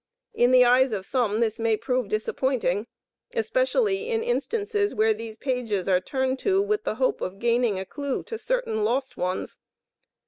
In 0.33 0.49
the 0.49 0.65
eyes 0.65 0.93
of 0.93 1.05
some, 1.05 1.41
this 1.41 1.59
may 1.59 1.77
prove 1.77 2.07
disappointing, 2.07 2.87
especially 3.35 4.09
in 4.09 4.23
instances 4.23 4.95
where 4.95 5.13
these 5.13 5.37
pages 5.37 5.87
are 5.87 6.01
turned 6.01 6.39
to 6.39 6.59
with 6.59 6.85
the 6.85 6.95
hope 6.95 7.21
of 7.21 7.37
gaining 7.37 7.77
a 7.79 7.85
clue 7.85 8.23
to 8.23 8.39
certain 8.39 8.83
lost 8.83 9.15
ones. 9.15 9.59